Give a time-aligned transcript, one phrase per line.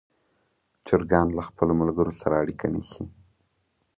[0.87, 3.03] چرګان له خپلو ملګرو سره اړیکه نیسي.